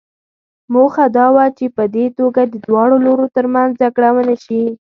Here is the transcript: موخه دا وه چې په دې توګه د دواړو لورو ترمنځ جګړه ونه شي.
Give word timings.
موخه 0.73 1.05
دا 1.17 1.25
وه 1.35 1.45
چې 1.57 1.65
په 1.75 1.83
دې 1.95 2.05
توګه 2.19 2.41
د 2.47 2.53
دواړو 2.65 2.95
لورو 3.05 3.25
ترمنځ 3.35 3.71
جګړه 3.81 4.09
ونه 4.15 4.35
شي. 4.43 4.61